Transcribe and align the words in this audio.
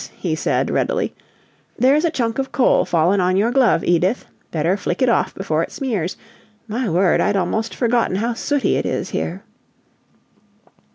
he 0.17 0.33
said, 0.33 0.71
readily. 0.71 1.13
"There's 1.77 2.03
a 2.05 2.09
chunk 2.09 2.39
of 2.39 2.51
coal 2.51 2.85
fallen 2.85 3.21
on 3.21 3.37
your 3.37 3.51
glove, 3.51 3.83
Edith. 3.83 4.25
Better 4.49 4.75
flick 4.75 5.03
it 5.03 5.09
off 5.09 5.35
before 5.35 5.61
it 5.61 5.71
smears. 5.71 6.17
My 6.67 6.89
word! 6.89 7.21
I'd 7.21 7.35
almost 7.35 7.75
forgotten 7.75 8.15
how 8.15 8.33
sooty 8.33 8.77
it 8.77 8.85
is 8.87 9.11
here." 9.11 9.43